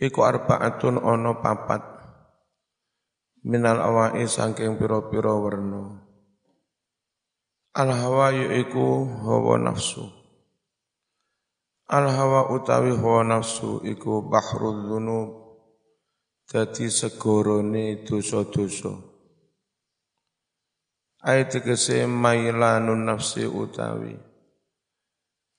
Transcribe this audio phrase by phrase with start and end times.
[0.00, 1.82] iku arbaatun ono papat.
[3.44, 5.96] Minal awai saking piro-piro werna.
[7.76, 10.04] Al hawa iku hawa nafsu.
[11.88, 15.28] Al hawa utawi hawa nafsu iku bahrul dzunub
[16.50, 18.92] dadi segorone dosa-dosa.
[21.20, 24.16] Ayat tegese mailanun nafsi utawi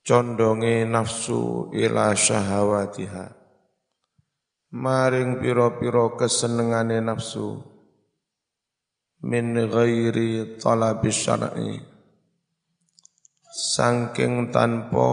[0.02, 3.41] condonge nafsu ila syahawatiha
[4.72, 7.60] maring piro-piro kesenengane nafsu.
[9.22, 11.78] Min ghairi talabi syar'i.
[13.52, 15.12] Sangking tanpa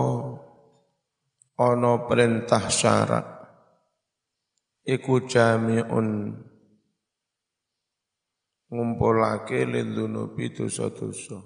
[1.59, 3.27] ono perintah syarat.
[4.87, 6.33] Iku jami'un.
[8.69, 11.41] Ngumpulake lil dunubi dosa-dosa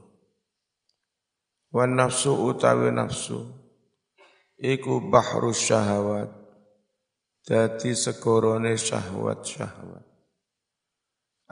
[1.70, 3.46] Wan nafsu utawi nafsu.
[4.58, 6.41] Iku bahru syahwat
[7.42, 10.12] dadi segorone syahwat-syahwat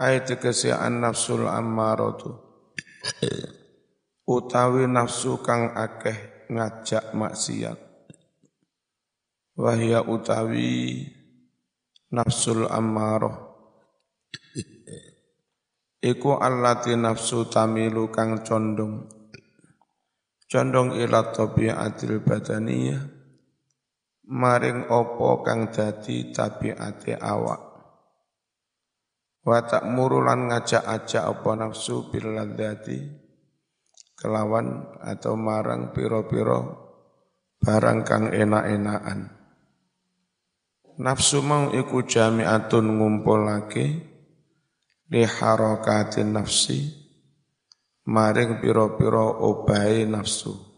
[0.01, 2.33] ayat tegese an nafsul ammaratu.
[4.25, 7.79] Utawi nafsu kang akeh ngajak maksiat.
[9.61, 11.05] Wahya utawi
[12.09, 13.53] nafsul ammarah
[16.01, 19.05] iku allati nafsu tamilu kang condong.
[20.51, 23.20] Condong ila tabiatil badaniyah
[24.31, 27.61] maring opo kang dadi tabiate awak
[29.43, 32.99] wa tak murulan ngajak-ajak apa nafsu bil ladzati
[34.15, 36.61] kelawan atau marang piro-piro
[37.59, 39.35] barang kang enak-enakan
[41.03, 43.87] nafsu mau iku jami'atun ngumpulake
[45.11, 47.01] li harakatin nafsi
[48.07, 50.70] maring piro-piro obai nafsu.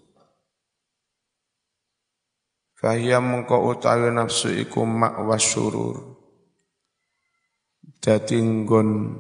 [2.83, 6.19] Fahiyya mengko utawi nafsu iku mak wasyurur.
[8.03, 9.15] Dadi nggon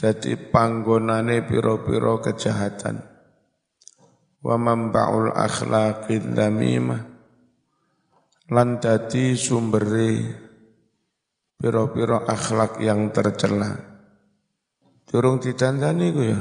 [0.00, 3.04] dadi panggonane piro-piro kejahatan.
[4.40, 7.04] Wa mambaul akhlaqid damimah
[8.48, 10.08] lan dadi sumbere
[11.60, 13.76] piro-piro akhlak yang tercela.
[15.04, 16.40] Durung ditandani ku ya.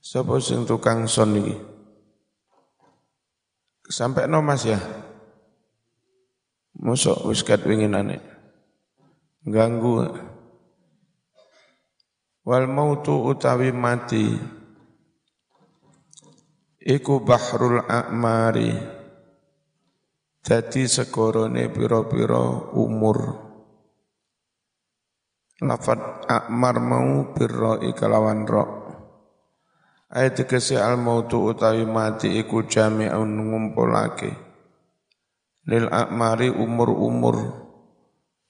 [0.00, 1.75] Sapa sing tukang son iki?
[3.86, 4.78] Sampai no Mas ya.
[6.76, 8.20] Mosok wis winginane.
[9.46, 10.06] Ganggu.
[12.46, 14.30] Wal mautu utawi mati
[16.78, 18.70] iku bahrul a'mari
[20.46, 23.46] dadi segorone pira-pira umur
[25.56, 28.85] Lafat akmar mau birro ikalawan ro.
[30.06, 34.30] Ayat tegesi al mautu utawi mati iku jami'un ngumpulake.
[35.66, 37.36] Lil akmari umur-umur.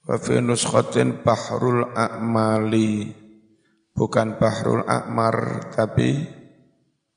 [0.05, 3.09] Wa fi nuskhatin bahrul akmali.
[3.97, 6.29] Bukan bahrul akmar tapi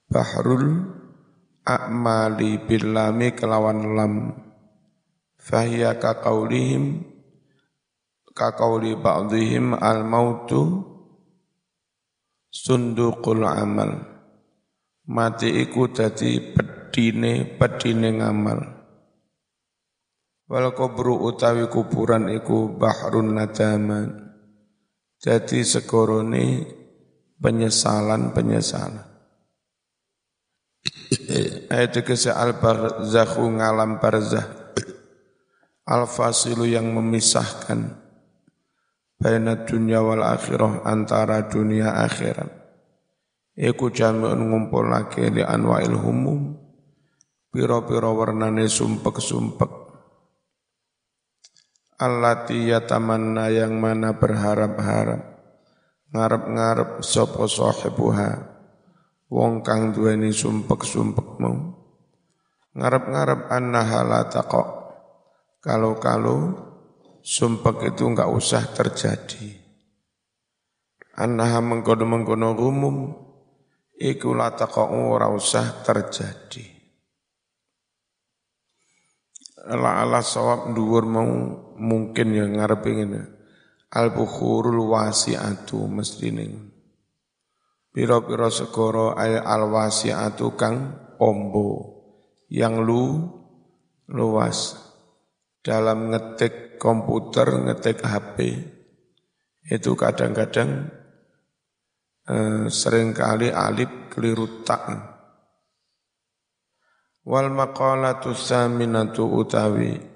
[0.08, 0.88] bahrul
[1.68, 4.14] akmali bilami kelawan lam.
[5.36, 7.10] Fahiyya kaqaulihim
[8.40, 10.80] kaqauli ba'dihim al-mautu
[12.48, 14.09] sunduqul amal
[15.10, 18.60] mati iku dadi pedine pedine ngamal.
[20.46, 24.34] Wal kubru utawi kuburan iku bahrun nadaman
[25.20, 26.66] jadi segorone
[27.38, 29.06] penyesalan-penyesalan
[31.74, 34.46] ayat kese al barzakhu ngalam barzah.
[35.90, 37.98] Al fasilu yang memisahkan
[39.18, 42.59] baina dunia wal akhirah antara dunia akhirat
[43.58, 46.56] iku jami'un ngumpulake li anwa'il humum.
[47.50, 49.72] Pira-pira warnane sumpek-sumpek.
[51.98, 55.22] Allati yatamanna yang mana berharap-harap.
[56.14, 58.30] Ngarep-ngarep sapa sahibuha.
[59.30, 61.74] Wong kang duweni sumpek-sumpek mau.
[62.70, 64.22] Ngarep-ngarep annaha la
[65.60, 66.38] kalau-kalau
[67.20, 69.58] sumpek itu enggak usah terjadi.
[71.18, 72.96] Annaha mengkono-mengkono umum
[74.00, 74.48] iku la
[74.88, 76.64] ora usah terjadi.
[79.60, 81.28] Ala ala sawab dhuwur mau
[81.76, 83.22] mungkin ya ngarep ngene.
[83.92, 86.72] Al bukhurul wasi'atu mestine.
[87.90, 90.76] Piro-piro segoro ay al wasi'atu kang
[91.20, 92.00] ombo
[92.48, 93.28] yang lu
[94.08, 94.78] luas
[95.60, 98.36] dalam ngetik komputer, ngetik HP,
[99.68, 100.88] itu kadang-kadang
[102.30, 104.86] eh, sering kali alif keliru tak.
[107.26, 110.08] Wal maqalatu saminatu utawi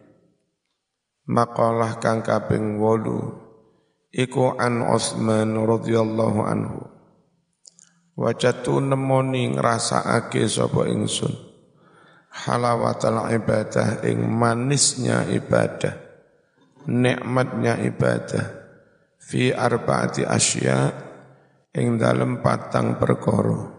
[1.25, 6.84] Makalah kang kaping 8 iku an Utsman radhiyallahu anhu.
[8.12, 11.32] Wajatu nemoni ngrasakake sapa ingsun
[12.34, 15.94] halawatal ibadah ing manisnya ibadah
[16.90, 18.44] nikmatnya ibadah
[19.22, 20.90] fi arbaati asya
[21.75, 23.75] ing dalem patang perkara.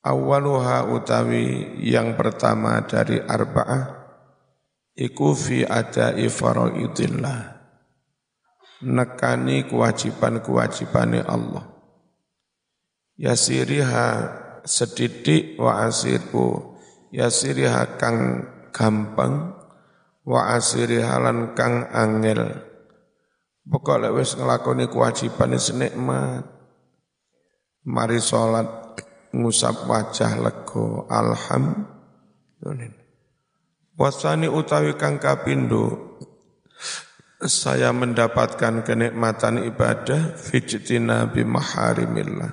[0.00, 4.00] Awaluha utawi yang pertama dari arba'ah
[4.96, 7.60] iku fi adai faraidillah.
[8.80, 11.68] Nekani kewajiban-kewajibane Allah.
[13.20, 14.08] Yasiriha
[14.64, 16.80] sedidik wa asirku.
[17.12, 19.52] Yasiriha kang gampang
[20.24, 22.69] wa asiriha lan kang angel
[23.70, 26.42] pokok lek wis nglakoni kewajiban senikmat
[27.86, 28.66] mari salat
[29.30, 32.98] ngusap wajah lego alhamdulillah.
[33.94, 36.16] Wasani utawi kang kapindo
[37.40, 42.52] saya mendapatkan kenikmatan ibadah fijtina bi maharimillah.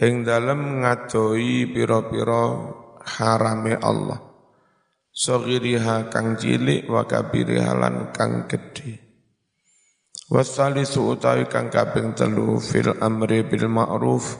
[0.00, 2.44] Ing dalem ngadoi pira-pira
[3.18, 4.18] harame Allah.
[5.14, 7.78] Sogiriha kang cilik wa kabiriha
[8.10, 9.03] kang gedhe
[10.34, 14.34] Wasalisu utawi kang kaping telu fil amri bil ma'ruf.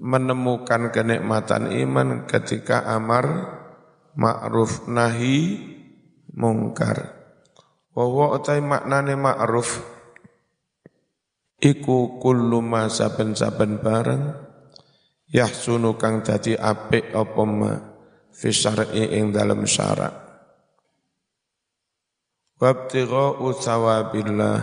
[0.00, 3.28] Menemukan kenikmatan iman ketika amar
[4.16, 5.60] ma'ruf nahi
[6.32, 7.20] mungkar.
[7.92, 9.76] Wa utai maknane ma'ruf.
[11.60, 14.24] Iku kullu ma saben-saben bareng
[15.28, 17.76] yahsunu kang dadi apik apa ma
[18.32, 20.19] fi syar'i ing dalam syarak
[22.60, 24.58] wabtigha usawabillah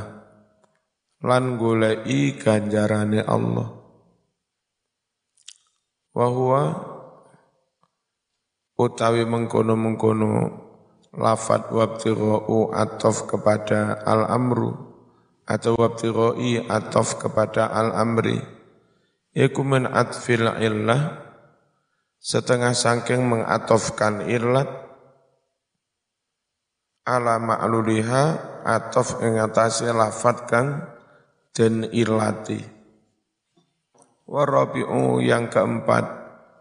[1.25, 3.73] lan golei ganjarane Allah.
[6.13, 6.61] Wa huwa
[8.77, 10.29] utawi mengkono-mengkono
[11.17, 12.45] lafat wabtigha
[12.77, 14.77] atof kepada al-amru
[15.47, 18.37] atau wabtighai atof kepada al-amri
[19.33, 21.23] iku min atfil illah
[22.21, 24.86] setengah sangking mengatofkan illat
[27.07, 28.23] ala ma'luliha
[28.67, 30.83] atof ingatasi lafat kang
[31.55, 32.59] dan ilati
[34.27, 36.05] warabi'u yang keempat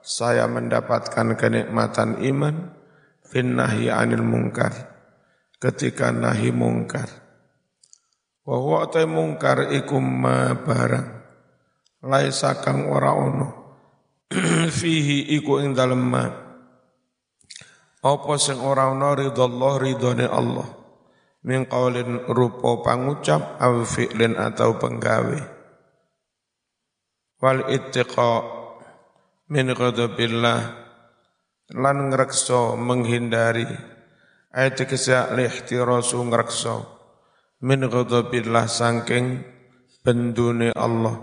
[0.06, 2.70] saya mendapatkan kenikmatan iman
[3.26, 4.70] fin nahi anil mungkar
[5.58, 7.10] ketika nahi mungkar.
[8.46, 11.08] Wa huwa mungkar iku ma barang
[12.06, 13.48] laisa kang ora ono.
[14.78, 16.45] Fihi iku ing dalem ma
[18.06, 20.68] apa sing ora ono ridallah ridone Allah?
[21.46, 25.40] Min qaulin rupa pangucap aw fi'lin atau penggawe.
[27.42, 28.32] Wal ittiqa
[29.50, 30.60] min ghadabillah
[31.74, 33.66] lan ngrekso menghindari.
[34.54, 36.82] Ayat kesya lihtirasu ngrekso
[37.62, 39.46] min ghadabillah sangking
[40.02, 41.22] bendune Allah.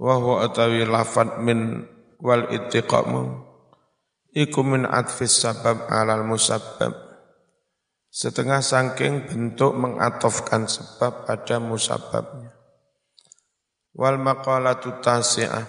[0.00, 1.84] Wa huwa atawi lafad min
[2.18, 3.49] wal ittiqamu
[4.34, 6.92] iku min atfis sabab alal musabbab.
[8.10, 12.60] Setengah sangking bentuk mengatofkan sebab pada musababnya
[13.94, 15.66] wal maqalatu tasi'ah.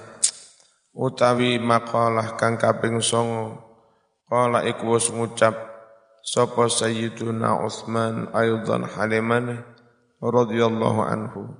[0.92, 3.64] Utawi maqalah kang kaping songo.
[4.28, 5.56] Qala iku wis ngucap
[6.20, 9.64] sapa sayyiduna Utsman aydan haliman
[10.20, 11.52] radhiyallahu anhu?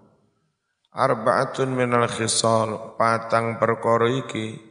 [0.92, 4.71] Arba'atun minal khisal patang perkara iki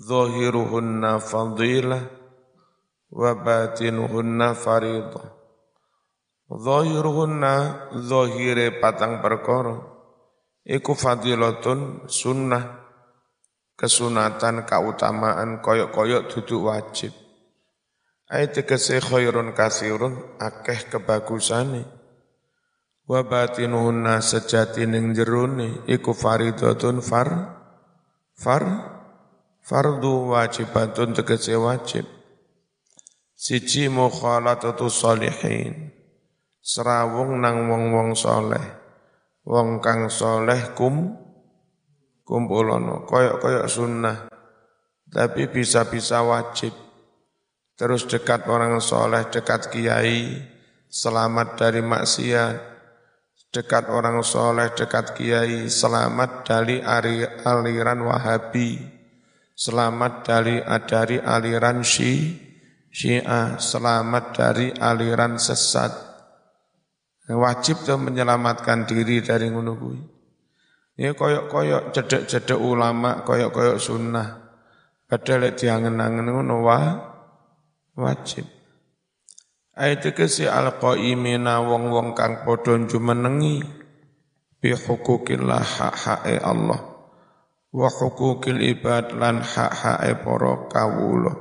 [0.00, 2.04] zahiruhunna fadilah
[3.12, 5.36] wa batinuhunna faridah
[6.50, 7.54] zahiruhunna
[8.06, 9.82] zahire patang perkara.
[10.66, 12.90] Iku fadilatun sunnah
[13.78, 17.12] kesunatan keutamaan koyok-koyok duduk wajib.
[18.26, 21.86] Ayat tegese khairun kasirun akeh kebagusane.
[23.06, 27.54] Wa batinuhunna sejati ning jerone iku faridatun far
[28.34, 28.62] far
[29.66, 32.06] fardu wajibatun tegese wajib.
[33.34, 35.90] Siji mukhalatatu salihin.
[36.62, 38.62] Serawung nang wong-wong soleh.
[39.46, 41.14] Wong kang soleh kum
[42.26, 44.18] kumpulono koyok-koyok sunnah.
[45.06, 46.74] Tapi bisa-bisa wajib
[47.76, 50.42] terus dekat orang soleh, dekat kiai,
[50.88, 52.56] selamat dari maksiat,
[53.52, 56.80] dekat orang soleh, dekat kiai, selamat dari
[57.44, 58.95] aliran wahabi,
[59.56, 62.36] selamat dari dari aliran syi,
[62.92, 66.04] syiah, selamat dari aliran sesat.
[67.26, 69.98] Wajib tuh menyelamatkan diri dari menunggu.
[70.96, 74.28] Ini koyok-koyok cedek-cedek ulama, koyok-koyok sunnah.
[75.10, 76.86] Padahal diangen-angen ngono wah,
[77.98, 78.46] wajib.
[79.76, 83.60] Ayat kesi al-qaimina wong-wong kang padha jumenengi
[84.56, 86.95] bi hukukillah hak-hake Allah
[87.76, 91.32] wa hukukil ibad lan hak-hake para kawula.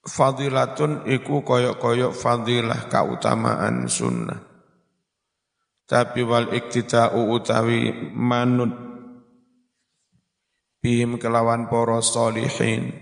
[0.00, 4.40] Fadilatun iku koyok-koyok fadilah kautamaan sunnah.
[5.84, 8.72] Tapi wal iktida'u utawi manut
[10.80, 12.96] bihim kelawan para salihin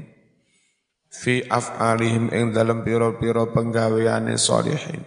[1.07, 5.07] fi af'alihim ing dalam piro-piro penggaweane solihin.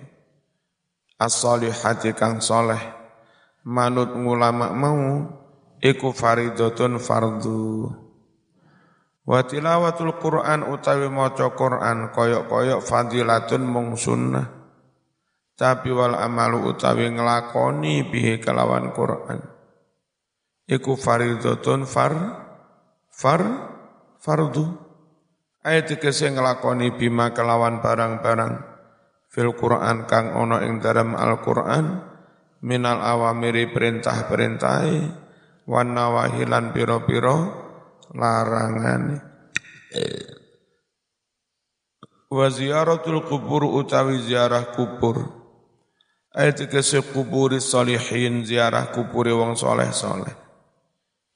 [1.21, 2.81] As-solihati kang soleh,
[3.67, 5.40] manut ngulama mau,
[5.81, 7.89] iku faridotun fardu.
[9.21, 14.47] Wa tilawatul Qur'an utawi maca Qur'an koyok-koyok fadilatun mung sunnah.
[15.57, 19.41] Tapi wal amalu utawi nglakoni bihi kelawan Qur'an.
[20.65, 22.13] Iku faridotun far
[23.13, 23.41] far
[24.21, 24.65] fardu.
[25.61, 28.53] Ayat tegese ngelakoni bima kelawan barang-barang
[29.29, 31.85] fil Quran kang ono ing dalam Al-Quran
[32.65, 34.81] minal awamiri perintah-perintah
[35.71, 37.37] wan nawahilan piro-piro
[38.11, 39.23] larangan.
[42.27, 45.39] Wa ziyaratul kubur utawi ziarah kubur.
[46.31, 50.31] Ayat tegese kuburi salihin ziarah kuburi wong soleh-soleh.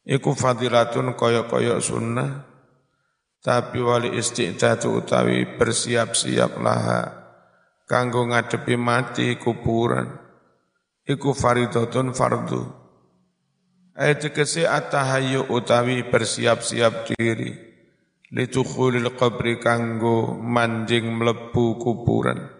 [0.08, 2.32] Iku fadilatun koyok-koyok sunnah.
[3.44, 7.02] Tapi wali istiqdatu utawi bersiap-siap laha
[7.88, 10.16] kanggo ngadepi mati kuburan.
[11.06, 12.85] Iku faridatun fardu
[13.96, 17.56] ayat kese atahayu utawi bersiap-siap diri.
[18.36, 22.52] Litukhulil qabri kanggo manjing mlebu kuburan.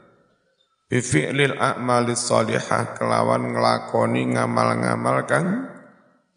[0.88, 5.68] Bifi'lil a'malis salihah kelawan nglakoni ngamal-ngamal kang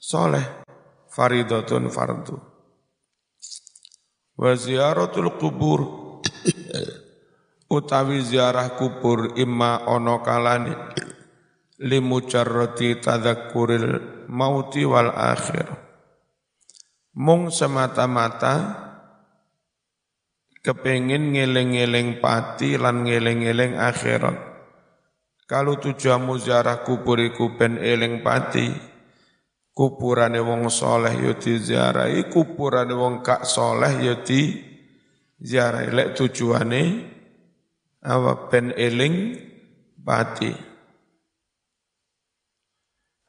[0.01, 0.43] soleh
[1.13, 2.41] faridatun fardu.
[4.39, 5.81] Wa ziyaratul kubur
[7.69, 10.73] utawi ziarah kubur imma ono kalani
[11.79, 15.67] limujarrati tadzakuril mauti wal akhir
[17.15, 18.87] mung semata-mata
[20.63, 24.37] kepengin ngeleng-ngeleng pati lan ngeleng-ngeleng akhirat
[25.49, 28.99] kalau tujuanmu ziarah kubur iku ben eling pati
[29.79, 35.95] kuburane wong soleh ya diziarahi, kuburane wong kak soleh ya diziarahi.
[35.95, 36.83] Lek tujuane
[38.03, 39.39] apa ben eling
[40.03, 40.68] pati.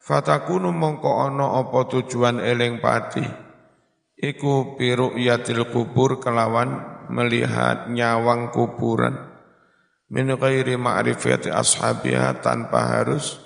[0.10, 3.22] Fatakunu mongko ana apa tujuan eling pati.
[4.18, 4.74] Iku
[5.22, 9.30] yatil kubur kelawan melihat nyawang kuburan
[10.10, 13.38] min ghairi ma'rifati ashabiha tanpa harus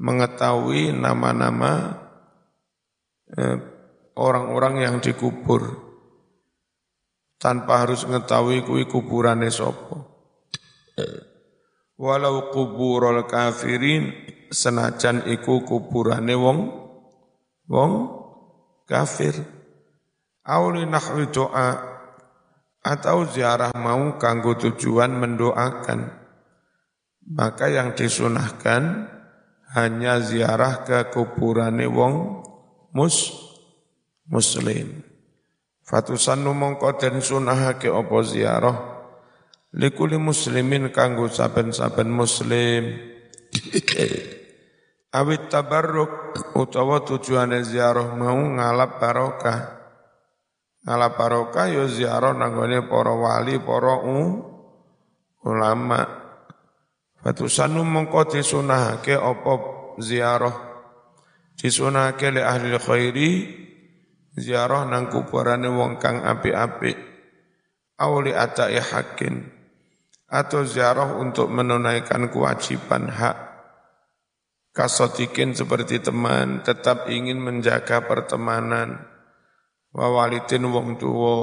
[0.00, 2.02] mengetahui nama-nama
[3.32, 3.56] Eh,
[4.12, 5.72] orang-orang yang dikubur
[7.40, 10.04] tanpa harus mengetahui kui kuburane sopo.
[11.96, 14.12] Walau kuburul kafirin
[14.52, 16.58] senajan iku kuburane wong
[17.66, 17.92] wong
[18.86, 19.34] kafir.
[20.42, 21.80] Auli nahwi doa
[22.82, 26.20] atau ziarah mau kanggo tujuan mendoakan.
[27.22, 29.08] Maka yang disunahkan
[29.72, 32.44] hanya ziarah ke kuburane wong
[32.92, 33.30] mus
[34.28, 35.06] muslim.
[35.86, 38.76] Fatusannu mongko den sunahake apa ziarah
[39.72, 42.98] likuli muslimin kanggo saben-saben muslim.
[45.12, 49.60] Awit tabarruk utawa tujuane ziarah mau ngalap barokah.
[50.88, 54.00] Ngalap barokah ya ziarah nanggone para wali, para
[55.44, 56.02] ulama.
[57.22, 59.52] Fatusannu mongko disunahake apa
[60.00, 60.72] ziarah
[61.60, 63.30] disunahake li ahli khairi
[64.34, 66.96] ziarah nang kuburane wong kang apik-apik
[68.00, 69.46] auli atai hakin
[70.32, 73.51] atau ziarah untuk menunaikan kewajiban hak
[74.72, 79.08] kasotikin seperti teman tetap ingin menjaga pertemanan.
[79.92, 81.36] Wawalitin wong tuwo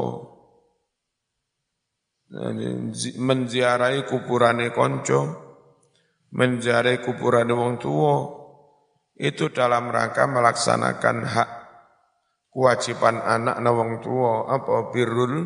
[3.22, 5.22] menziarahi kuburane konco
[6.34, 8.14] menziarahi kuburane wong tuwo
[9.18, 11.50] itu dalam rangka melaksanakan hak
[12.50, 14.90] kewajiban anak na wong tua apa?
[14.90, 15.46] Birrul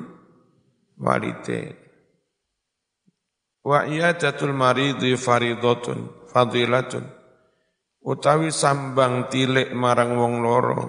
[0.95, 1.75] walide
[3.63, 7.22] wa iyadatul maridi faridotun fadilatun
[8.03, 10.81] utawi sambang tilik marang wong loro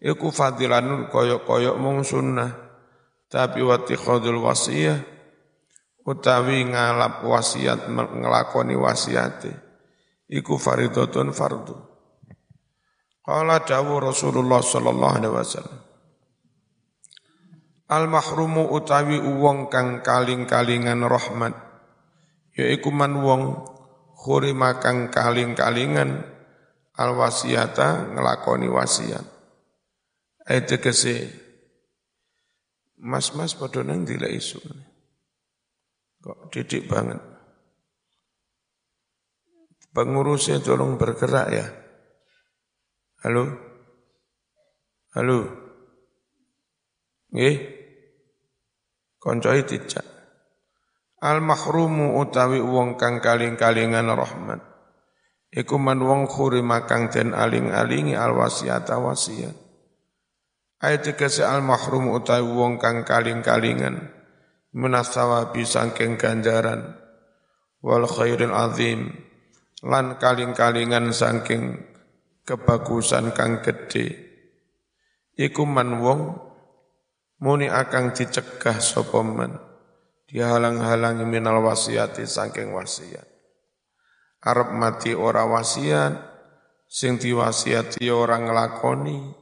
[0.00, 2.50] iku fadilanul koyok-koyok mung sunnah
[3.28, 5.14] tapi wati khadul wasiyah
[6.04, 9.52] utawi ngalap wasiat ngelakoni wasiate
[10.28, 11.76] iku faridotun fardu.
[13.24, 15.80] Qala dawu Rasulullah sallallahu alaihi wasallam.
[17.88, 21.52] Al mahrumu utawi uwong kang kaling-kalingan rahmat
[22.56, 23.42] yaiku man wong
[24.24, 26.24] khuri makang kaling-kalingan
[26.96, 29.20] al wasiata ngelakoni wasiat.
[30.48, 31.28] Ayat tegese
[33.04, 34.64] mas-mas padha nang dila isu
[36.24, 37.20] kok didik banget.
[39.92, 41.66] Pengurusnya tolong bergerak ya.
[43.20, 43.44] Halo?
[45.12, 45.38] Halo?
[47.30, 47.56] Nggih?
[49.20, 50.13] Koncoi tidak
[51.24, 54.60] al mahrumu utawi wong kang kaling-kalingan rahmat.
[55.48, 59.56] Iku man wong khurima kang den aling-alingi al wasiata wasiat
[60.84, 64.12] ayat kese al mahrum utawi wong kang kaling-kalingan.
[64.74, 66.98] Menasawa bisangking ganjaran.
[67.80, 69.14] Wal khairil azim.
[69.80, 71.78] Lan kaling-kalingan saking
[72.44, 74.20] kebagusan kang gede
[75.34, 76.36] iku man wong
[77.40, 79.63] muni akang dicegah sapa men
[80.34, 83.34] dihalang-halangi minal wasiati saking wasiat
[84.44, 86.20] Arab mati ora wasiat,
[86.84, 89.32] sing diwasiati orang nglakoni,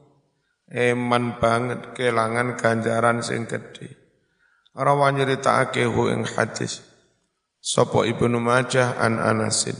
[0.71, 3.99] eman banget kelangan ganjaran sing gede.
[4.71, 6.81] Rawan nyeritakake hu ing hadis.
[7.59, 9.75] Sopo Ibnu Majah an Anasin.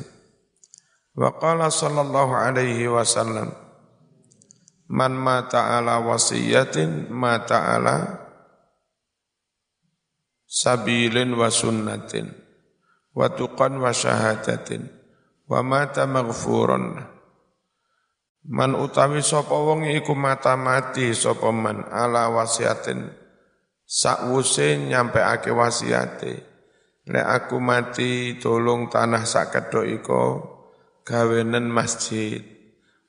[1.16, 3.54] Wa qala sallallahu alaihi wasallam
[4.94, 8.23] Man mata ala wasiyatin mata ala
[10.54, 12.30] sabilin wa sunnatin
[13.18, 14.86] wa tuqan wa syahadatin
[15.50, 17.02] wa mata maghfurun
[18.46, 23.24] man utawi sapa wong iku mata mati sapa man ala wasiatin
[23.94, 26.34] sakwuse nyampeake wasiate.
[27.04, 30.22] Lek aku mati tolong tanah sak kedok iko
[31.04, 32.40] gawenen masjid.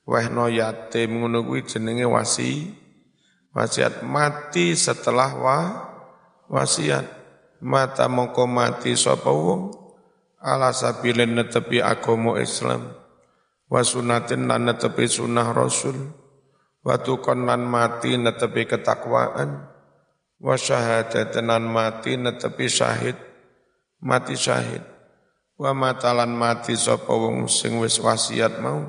[0.05, 2.69] Wehno yatim ngono kuwi jenenge wasi
[3.57, 5.59] wasiat mati setelah wa
[6.45, 7.24] wasiat
[7.61, 9.71] mata mongko mati sapa wong?
[10.41, 12.89] Ala sabilin netepi agama Islam.
[13.67, 15.95] Wa sunatin lan netepi sunnah Rasul.
[16.85, 19.67] Wa tukon lan mati netepi ketakwaan.
[20.39, 23.17] Wa syahadatan lan mati netepi syahid.
[24.01, 24.81] Mati syahid.
[25.59, 28.85] Wa matalan mati sapa wong sing wis wasiat mau.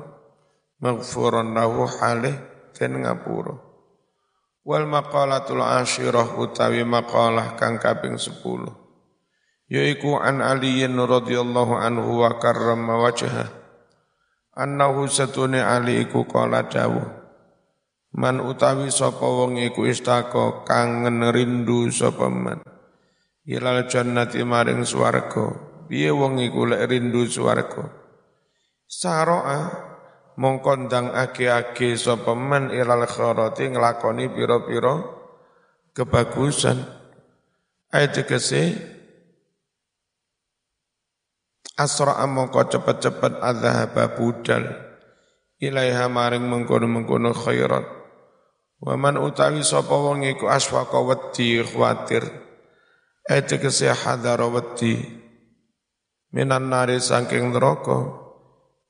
[0.77, 2.37] Maghfuran lahu halih
[2.77, 3.66] den ngapura
[4.67, 8.43] wal maqalatul asyirah utawi maqalah kang kaping 10
[9.71, 13.47] yaiku an aliyin radhiyallahu anhu wa karrama wajhah.
[14.57, 17.07] Annahu satune ali iku kala dawuh
[18.17, 22.59] man utawi sapa wong iku istaka kangen rindu sapa man?
[23.47, 25.55] Ilal jannati maring swarga.
[25.87, 27.87] Piye wong iku lek rindu swarga?
[28.83, 29.86] Saroa
[30.37, 35.01] mongko ndang ake-ake sapa man ilal kharati nglakoni pira-pira
[35.97, 36.77] kebagusan.
[37.89, 38.77] Ayat kese
[41.73, 44.63] asra mongko cepet-cepet adzhaba budal
[45.57, 47.85] ilaiha maring mengkono-mengkono khairat.
[48.77, 52.21] Wa man utawi sapa wong iku aswaqa wedi khawatir.
[53.25, 55.01] Ete kese hadara wedi
[56.29, 58.26] minan nari saking neraka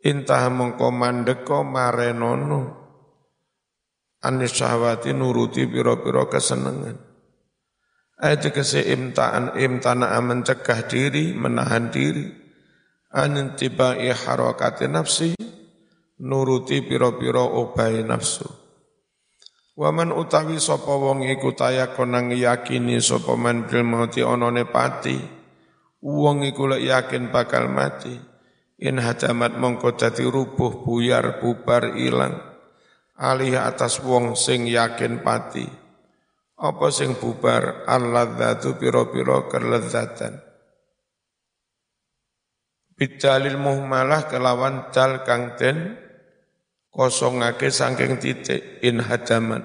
[0.04, 2.86] intah mongko mandeka marenono.
[4.22, 6.98] Anis syahwati nuruti pira-pira kesenengan.
[8.18, 12.26] Ayat kese imtaan imtana mencegah diri, menahan diri,
[13.14, 14.10] anin tibai
[14.90, 15.38] nafsi
[16.18, 18.50] nuruti piro-piro obai nafsu.
[19.78, 25.14] Waman utawi sapa wong iku tayakonang yakini sapa man bil mauti onone pati
[26.02, 28.18] wong iku lek yakin bakal mati
[28.78, 32.38] in hajamat mongko dadi rubuh buyar bubar ilang
[33.18, 35.66] alih atas wong sing yakin pati
[36.58, 40.48] apa sing bubar alladzatu piro-piro kelezatan
[42.98, 46.02] Bidalil muhmalah kelawan dal kang den
[46.90, 49.62] kosongake sangking titik in hadaman.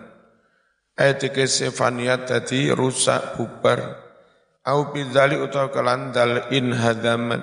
[1.01, 4.05] Ayat sefaniat tadi rusak bubar.
[4.69, 7.41] Au bidali utawa kelan dal in hadaman.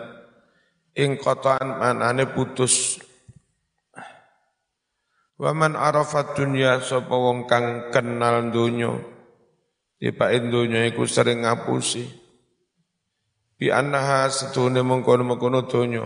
[1.00, 3.00] Ing kotaan manane putus.
[5.40, 8.92] Waman arafat dunya sapa wong kang kenal donya.
[9.96, 12.04] Dipain donya iku sering ngapusi.
[13.56, 16.04] Bi annaha setune mengkono-mengkono donya.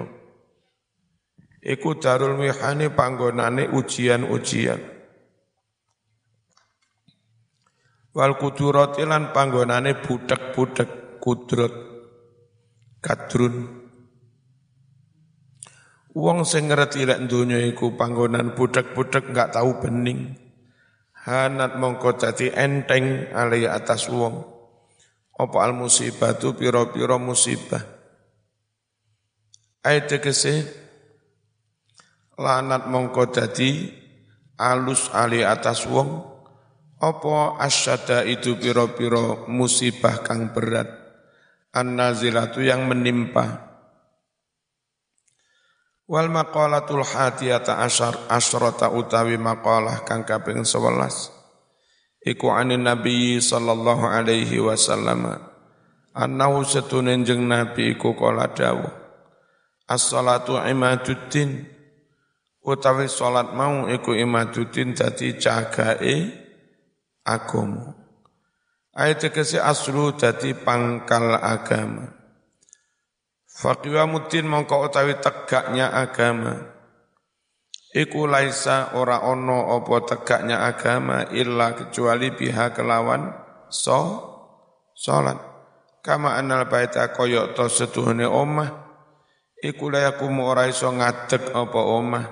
[1.65, 4.82] Iku darul mihani panggonane ujian-ujian.
[8.13, 11.73] Wal kudurat lan panggonane budak-budak kudrat
[13.01, 13.83] kadrun
[16.13, 20.38] Wong sing ngerti lek donya iku panggonan budak-budak enggak tahu bening.
[21.26, 24.45] Hanat mongko dadi enteng ali atas wong.
[25.34, 27.82] Apa al musibah tu piro-piro musibah.
[29.82, 30.69] Ayat tegese
[32.38, 33.89] lanat mongko dadi
[34.62, 36.30] alus ali atas wong
[37.02, 41.02] apa asyada itu piro-piro musibah kang berat?
[41.73, 43.72] An-nazilatu yang menimpa
[46.09, 51.31] wal maqalatul hadiyata asyar asyrata utawi maqalah kang kaping 11
[52.27, 55.39] iku anin nabi sallallahu alaihi wasallam
[56.15, 58.91] annahu setunen jeng nabi iku kala dawuh
[59.87, 61.73] as-salatu imaduddin
[62.63, 66.43] utawi salat mau iku imaduddin dadi cagae
[67.27, 67.95] agama.
[68.93, 72.22] Ayat tegese aslu dadi pangkal agama.
[73.53, 76.73] Faqiwa mutin mongko utawi tegaknya agama.
[77.93, 83.29] Iku laisa ora ono apa tegaknya agama illa kecuali pihak kelawan
[83.69, 84.01] so
[84.97, 85.37] salat.
[86.01, 88.83] Kama anal baita koyok to setuhune omah
[89.61, 92.25] iku layakumu ora iso ngadeg apa omah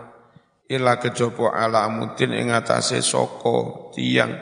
[0.67, 4.33] illa kejopo ala mutin ing atase soko tiang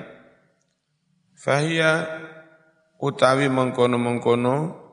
[1.40, 2.04] Fahia
[3.00, 4.89] utawi mengkono-mengkono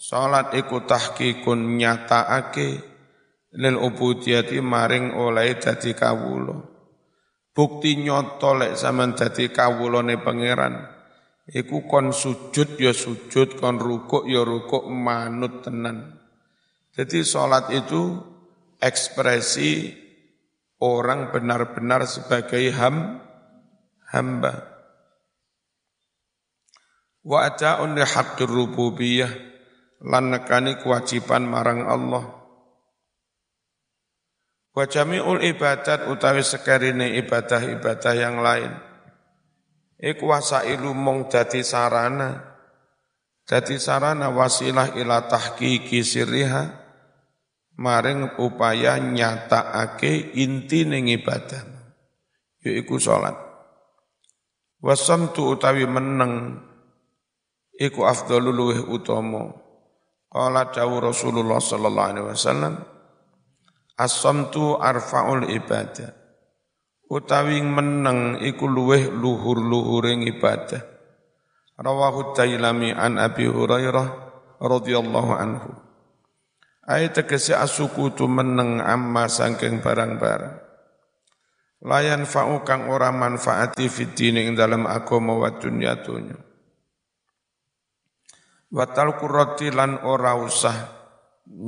[0.00, 2.80] salat iku tahqiqun nyataake
[3.60, 6.56] lil ubudiyati maring oleh dadi kawula.
[7.52, 10.80] Bukti nyoto lek sampean dadi kawulane pangeran
[11.52, 16.16] iku kon sujud ya sujud, kon rukuk ya rukuk manut tenan.
[16.96, 18.16] Jadi salat itu
[18.80, 19.92] ekspresi
[20.80, 23.20] orang benar-benar sebagai ham,
[24.08, 24.64] hamba.
[27.20, 29.49] Wa ata'un li haqqir rububiyah
[30.04, 32.24] lan nekani kewajiban marang Allah.
[34.70, 38.72] Wa jami'ul ibadat utawi sekarine ibadah-ibadah yang lain.
[40.00, 42.40] Iku wasailu mong dadi sarana.
[43.44, 46.80] Dadi sarana wasilah ila tahqiqi sirriha
[47.80, 51.64] maring upaya nyatakake inti ning ibadah
[52.60, 53.32] yaiku salat
[54.84, 56.60] wasamtu utawi meneng
[57.80, 59.69] iku afdalul luweh utama.
[60.30, 62.74] Qala dawu Rasulullah sallallahu alaihi wasallam
[64.00, 66.08] As-samtu arfa'ul ibadah.
[67.10, 70.80] Utawi meneng iku luweh luhur-luhuring ibadah.
[71.76, 74.08] Rawahu Dailami an Abi Hurairah
[74.56, 75.68] radhiyallahu anhu.
[76.88, 80.56] Ayat tegese asukutu meneng amma sangking barang-barang.
[81.84, 85.52] Layan fa'u kang ora manfaati fid ing dalam agama wa.
[88.70, 90.76] Watal kurati lan ora usah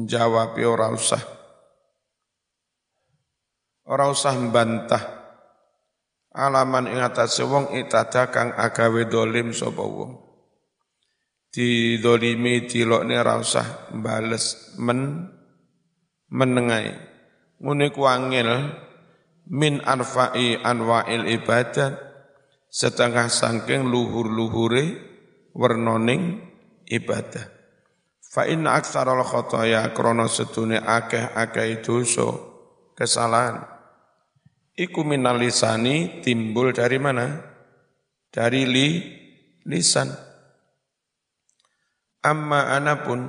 [0.07, 1.19] jawab ora usah.
[3.91, 5.03] Ora usah mbantah
[6.31, 10.15] alaman ing atase wong itada kang agawe dolim sapa wong.
[11.51, 15.27] Di dolimi dilokne ora usah bales men
[16.31, 16.87] menengai.
[17.59, 18.79] Ngene ku angel
[19.51, 21.99] min arfa'i anwa'il ibadat
[22.71, 25.03] setengah sangking luhur-luhure
[25.53, 26.52] wernoning
[26.92, 27.48] ibadah.
[28.20, 32.33] Fa inna aktsaral khotoya krana sedune akeh-akeh dosa
[32.96, 33.72] kesalahan
[34.76, 37.52] iku minalisani timbul dari mana?
[38.33, 38.88] Dari li
[39.68, 40.09] lisan.
[42.24, 43.28] Amma anapun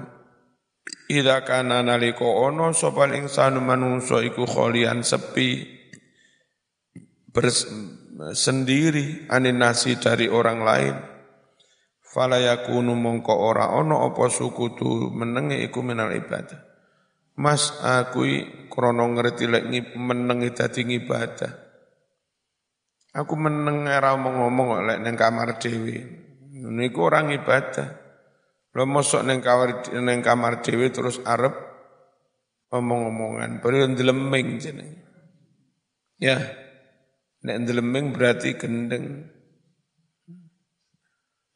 [1.11, 5.67] Ida kana naliko ono sopal insanu manungso iku kholian sepi
[7.27, 10.95] bersendiri aninasi dari orang lain
[12.13, 16.61] fala yakunu mongko ora ana apa sukutu menenge iku minal ibadah.
[17.41, 18.29] Mas aku
[18.69, 19.65] krono ngerti lek
[19.97, 21.49] menengi dadi ibadah
[23.13, 25.97] Aku meneng ora ngomong lek ning kamar dhewe.
[26.53, 28.03] Niku orang ibadah
[28.73, 31.53] Lo mosok ning kamar ning kamar dhewe terus arep
[32.73, 33.61] omong-omongan.
[33.61, 35.05] Baru ndeleming jenenge.
[36.17, 36.41] Ya
[37.45, 39.29] nek ndeleming berarti gendeng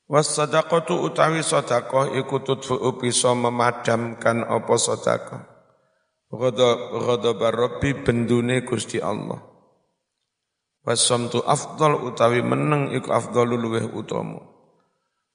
[0.07, 5.43] Was sadaqatu utawi sedekah iku tudfu bisa memadamkan apa sedekah.
[6.31, 9.43] Ghadab Rabbi bendune Gusti Allah.
[10.87, 14.39] Wasamtu afdal utawi meneng iku afdalul luweh utama.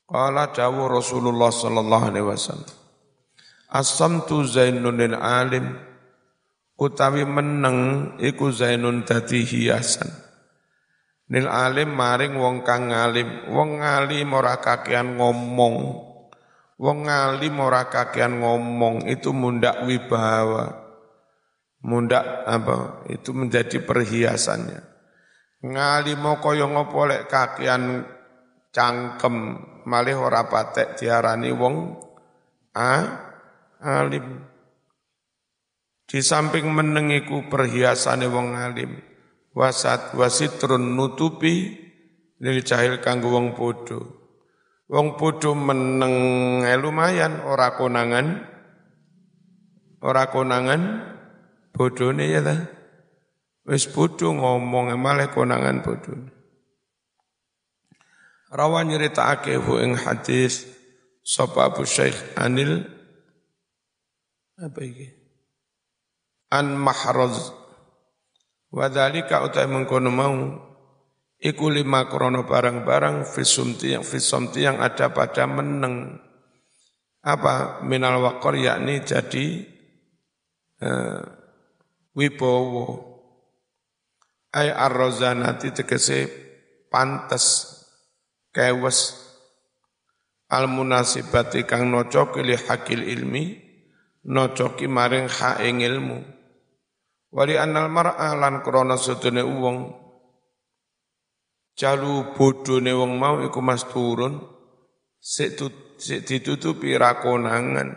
[0.09, 2.73] Qala dawu Rasulullah sallallahu alaihi wasallam.
[3.69, 5.77] Asamtu zainun lil alim
[6.81, 10.32] utawi meneng iku zainun dadi hiasan
[11.33, 15.77] Nil alim maring wong kang ngalim, wong ngalim ora kakean ngomong.
[16.77, 20.77] Wong ngalim ora kakean ngomong itu mundak wibawa.
[21.89, 23.09] Mundak apa?
[23.09, 24.81] Itu menjadi perhiasannya.
[25.65, 28.05] Ngalim kaya ngopo lek kakean
[28.69, 29.57] cangkem
[29.89, 31.97] malih ora patek diarani wong
[32.77, 32.93] a
[33.81, 34.53] alim.
[36.05, 39.01] Di samping menengiku perhiasane wong alim,
[39.53, 41.77] wasat wasitrun nutupi
[42.41, 44.01] lil jahil kanggo wong bodho.
[44.89, 46.15] Wong bodho meneng
[46.67, 48.45] eh, lumayan ora konangan
[50.05, 50.83] ora konangan
[51.73, 52.57] bodhone ya ta.
[53.63, 56.29] Wis bodho ngomong malah konangan bodhone.
[58.53, 60.69] Rawa nyeritakake hu ing hadis
[61.25, 62.85] sapa Abu Syekh Anil
[64.61, 65.09] apa iki?
[66.53, 67.62] An Mahraz
[68.73, 70.37] wa dzalika utai mengkono mau
[71.37, 76.17] iku lima krono barang-barang fisumti yang fisumti yang ada pada meneng.
[77.23, 77.85] Apa?
[77.87, 79.63] Minal wakor yakni jadi
[80.83, 81.23] uh,
[82.17, 82.87] wibowo
[84.57, 86.27] ay arrozanati tegese
[86.89, 87.77] pantes
[88.51, 89.21] kewes.
[90.53, 93.57] Al munasibati kang nocoki li hakil ilmi
[94.29, 96.21] nocoki maring ha ing ilmu
[97.33, 99.91] wali anal mar'a lan krana sedene wong
[101.75, 104.37] jalu bodhone wong mau iku mas turun
[105.19, 105.57] sik
[106.29, 107.97] ditutupi rakonangan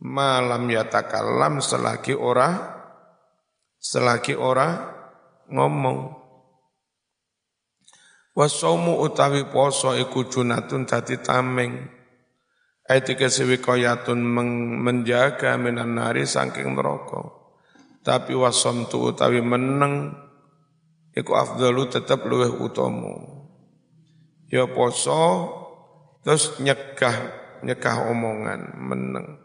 [0.00, 2.50] malam yatakallam selagi ora
[3.76, 4.96] selagi ora
[5.52, 6.26] ngomong
[8.36, 11.88] Wasaumu utawi poso iku junatun dadi tameng.
[12.84, 14.20] Aitika sewi koyatun
[14.84, 17.35] menjaga minan nari saking neraka.
[18.06, 20.14] Tapi wasom tu utawi meneng
[21.10, 23.42] iku afdalu tetap luweh utomo.
[24.46, 25.50] Ya poso
[26.22, 27.34] terus nyegah
[27.66, 29.42] nyegah omongan meneng.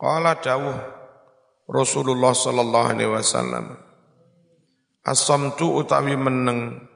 [0.00, 0.80] Qala dawuh
[1.68, 3.84] Rasulullah sallallahu alaihi wasallam.
[5.04, 6.88] Asamtu utawi meneng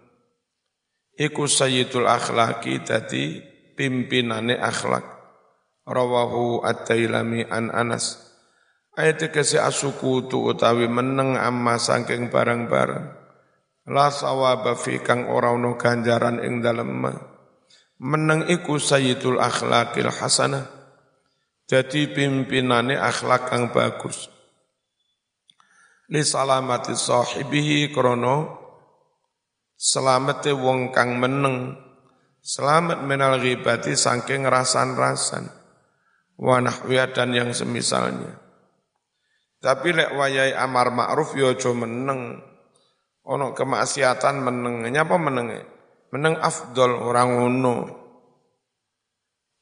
[1.20, 3.44] iku sayyidul akhlaki dadi
[3.76, 5.05] pimpinane akhlak
[5.85, 8.29] rawahu at-tailami an Anas
[9.00, 13.04] ayat kese asukutu utawi meneng amma saking barang-barang.
[13.88, 17.08] La sawaba fi kang ora ono ganjaran ing dalem.
[18.00, 20.68] Meneng iku sayyidul akhlakil hasanah.
[21.64, 24.28] Jadi pimpinane akhlak kang bagus.
[26.10, 28.60] Li salamati sahibihi krono
[29.80, 31.72] Selamate wong kang meneng,
[32.44, 35.48] selamat menal ghibati saking rasan-rasan,
[36.36, 36.84] wanah
[37.16, 38.49] dan yang semisalnya.
[39.60, 42.40] Tapi lek wayai amar ma'ruf yo ya meneng,
[43.28, 45.52] ono kemaksiatan meneng, nyapa meneng?
[46.16, 47.76] Meneng afdol orang ngono.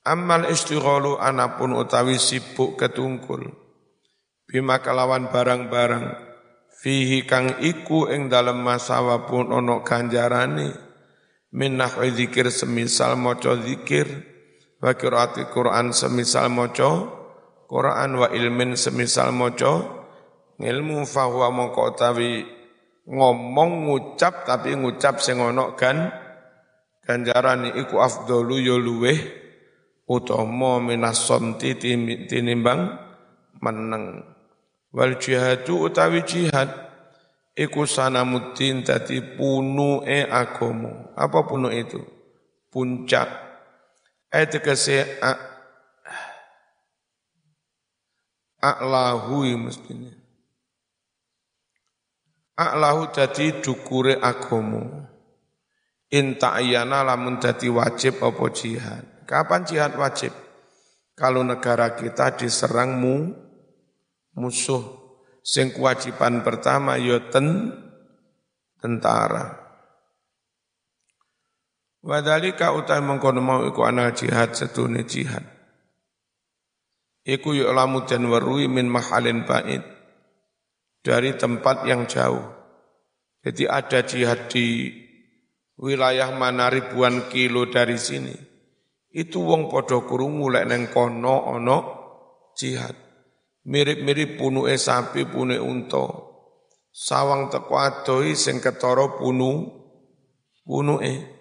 [0.07, 3.51] Amal istighalu anapun utawi sibuk ketungkul,
[4.47, 6.15] bima kelawan barang-barang,
[6.79, 10.87] fihi kang iku ing dalem masawa pun ono ganjarane.
[11.49, 11.81] Min
[12.15, 14.07] zikir semisal maca zikir
[14.79, 17.18] wa qiraati Quran semisal maca
[17.69, 19.85] Quran wa ilmin semisal maca
[20.57, 22.43] ilmu fahuwa mongko utawi
[23.05, 26.09] ngomong ngucap tapi ngucap sing ono kan
[27.05, 29.19] ganjarane iku afdalu ya luweh
[30.09, 31.29] utama minas
[31.61, 32.81] tinimbang
[33.61, 34.25] meneng
[34.89, 36.73] Wal jihadu utawi jihad
[37.53, 41.13] iku sanamuddin dadi punuke agama.
[41.13, 42.01] Apa punu itu?
[42.73, 43.29] Puncak.
[44.33, 45.21] Ayat tegese
[48.63, 50.15] a'lahu mestinya.
[52.59, 55.07] A'lahu dadi dukure agama.
[56.11, 59.05] Inta ayana lamun dadi wajib apa jihad.
[59.29, 60.33] Kapan jihad wajib?
[61.19, 63.35] Kalau negara kita diserangmu
[64.39, 64.83] musuh
[65.43, 67.75] sing kewajiban pertama ya ten
[68.79, 69.69] tentara
[71.99, 75.58] Wadhalika utai mengkono mau iku ana jihad setune jihad.
[77.25, 79.83] Iku yu'lamu dan warui min mahalin ba'id.
[81.03, 82.45] Dari tempat yang jauh.
[83.43, 84.93] Jadi ada jihad di
[85.79, 88.35] wilayah mana ribuan kilo dari sini.
[89.09, 91.79] Itu wong podo kurungu lek neng kono ono
[92.59, 93.09] jihad
[93.69, 96.07] mirip-mirip punuke sapi, punuke unta.
[96.89, 99.69] Sawang teko adohi sing ketara punu
[100.65, 101.37] punuke.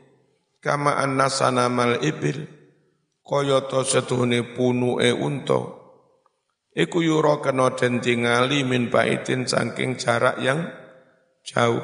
[0.59, 2.43] Kama annasana mal ibil
[3.27, 5.59] kaya to setuhune punuke unta.
[6.71, 10.71] Iku yura kena den tingali min baitin saking jarak yang
[11.43, 11.83] jauh.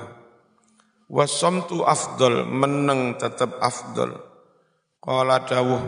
[1.12, 4.18] Wasamtu afdol, meneng tetap afdol.
[5.04, 5.84] Qala dawuh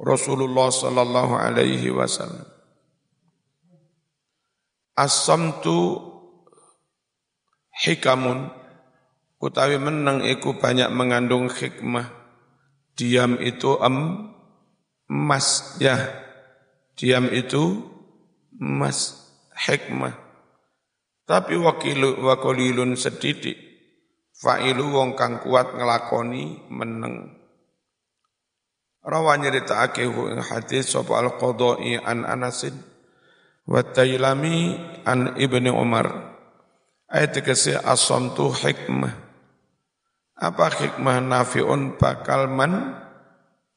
[0.00, 2.46] Rasulullah sallallahu alaihi wasallam
[4.94, 5.98] As-samtu
[7.84, 8.52] hikamun
[9.42, 12.12] utawi menang iku banyak mengandung hikmah.
[12.94, 14.29] Diam itu em,
[15.10, 15.98] emas ya.
[16.94, 17.82] Diam itu
[18.54, 19.20] emas.
[19.60, 20.16] hikmah.
[21.28, 23.54] Tapi wakilu wakolilun sedidik
[24.34, 27.36] fa'ilu wong kang kuat ngelakoni meneng.
[29.00, 32.76] Rawa nyeritakake ing hadis sapa al-qadai an Anasin
[33.64, 34.76] wa Tailami
[35.08, 36.36] an Ibnu Umar.
[37.10, 37.80] Ayat kese
[38.36, 39.14] tu hikmah.
[40.40, 42.96] Apa hikmah nafiun bakal man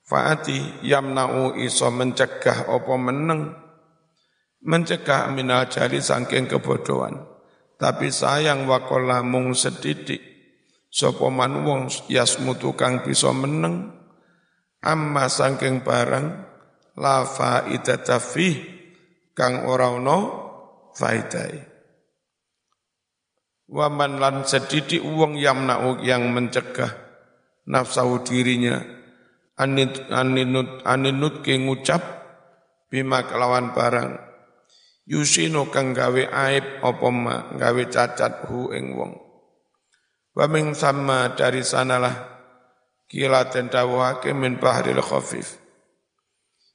[0.04, 3.56] faati yamna'u iso mencegah apa meneng?
[4.64, 7.28] Mencegah minal jali saking kebodohan.
[7.76, 10.24] Tapi sayang wakola mung sedidik
[10.88, 13.92] sapa man wong yasmutu kang bisa meneng?
[14.84, 16.28] Amma saking barang
[17.00, 18.56] la faidata fi
[19.34, 20.20] kang ora ono
[20.94, 21.74] faidai
[23.74, 26.94] Waman lan sedidik uang yamna'u yang mencegah
[27.66, 29.03] nafsahu dirinya
[29.60, 32.02] aninut aninut aninut ke ngucap
[32.90, 34.18] bima kelawan barang.
[35.04, 39.14] Yusino kang gawe aib apa ma gawe cacat hu ing wong.
[40.34, 42.16] Wa ming sama dari sanalah
[43.12, 45.60] kila den dawuhake min bahril khafif.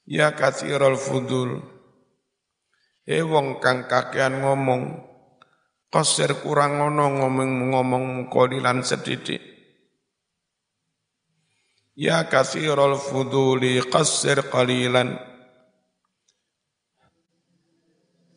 [0.04, 1.64] Ya katsirul fudul.
[3.08, 5.08] E wong kang kakean ngomong
[5.88, 9.40] Kosir kurang ngono ngomong ngomong kodilan sedidik.
[11.98, 15.18] Ya kathirul fuduli qasir qalilan.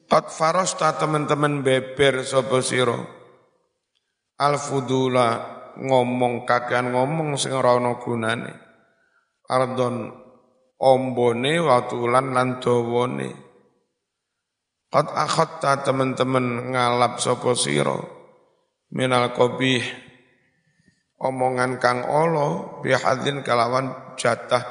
[0.09, 3.05] Qad farosta teman-teman beber sopo siro.
[4.41, 5.27] Al fudula
[5.77, 8.49] ngomong kakean ngomong sing ora ana gunane.
[9.45, 10.09] Ardon
[10.81, 13.29] ombone watulan lan dawane.
[14.89, 18.09] Qad akhatta teman-teman ngalap sopo siro.
[18.89, 20.10] Minal qabih
[21.21, 24.65] omongan kang olo bihadin kalawan jatah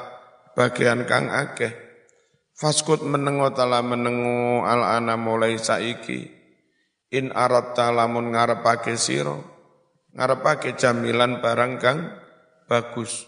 [0.53, 1.91] bagian kang akeh
[2.61, 6.29] Faskut menengo tala menengo al ana mulai saiki.
[7.09, 9.41] In arat lamun ngarepake siro.
[10.13, 11.99] Ngarepake jamilan barang kang
[12.69, 13.25] bagus.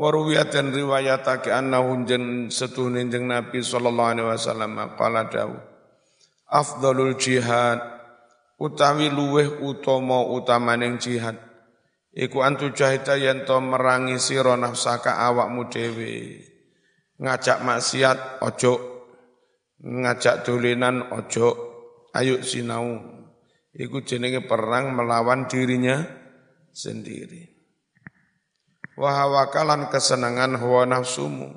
[0.00, 5.60] Waruwiyat dan riwayatake anna hunjen setunin jeng Nabi sallallahu alaihi wasallam qala dawu.
[6.48, 7.84] Afdalul jihad
[8.56, 11.36] utawi luweh utama utamaning jihad
[12.18, 16.42] iku antu jahita yen to merangi sira nafsaka awakmu dhewe
[17.18, 18.74] ngajak maksiat ojo,
[19.82, 21.48] ngajak dolenan ojo,
[22.14, 23.18] ayo sinau.
[23.78, 26.02] Iku jenenge perang melawan dirinya
[26.74, 27.46] sendiri.
[28.98, 31.54] Wahawakalan kesenangan hawa nafsumu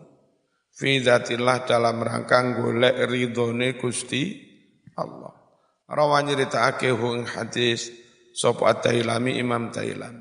[0.69, 4.37] fi dzatillah dalam rangka golek ridhone Gusti
[4.93, 5.33] Allah.
[5.89, 7.89] Rawan nyeritakake ing hadis
[8.37, 10.20] sapa Tailami Imam Tailami.